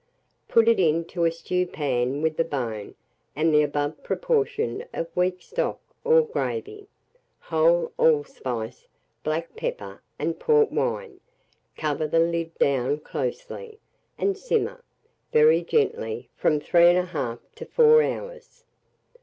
Put 0.47 0.67
it 0.67 0.79
into 0.79 1.25
a 1.25 1.31
stewpan 1.31 2.23
with 2.23 2.35
the 2.35 2.43
bone 2.43 2.95
and 3.35 3.53
the 3.53 3.61
above 3.61 4.01
proportion 4.01 4.83
of 4.95 5.15
weak 5.15 5.43
stock 5.43 5.79
or 6.03 6.23
gravy, 6.23 6.87
whole 7.39 7.91
allspice, 7.99 8.87
black 9.23 9.55
pepper, 9.55 10.01
and 10.17 10.39
port 10.39 10.71
wine; 10.71 11.19
cover 11.77 12.07
the 12.07 12.17
lid 12.17 12.57
down 12.57 12.97
closely, 12.97 13.77
and 14.17 14.35
simmer, 14.39 14.81
very 15.31 15.61
gently, 15.61 16.29
from 16.35 16.59
3 16.59 16.79
1/2 16.95 17.37
to 17.53 17.65
4 17.67 18.01
hours. 18.01 18.63